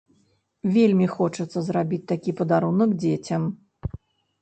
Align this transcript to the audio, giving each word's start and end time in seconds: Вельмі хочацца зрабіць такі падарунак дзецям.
Вельмі 0.77 1.07
хочацца 1.17 1.63
зрабіць 1.69 2.01
такі 2.15 2.35
падарунак 2.43 2.99
дзецям. 3.07 3.51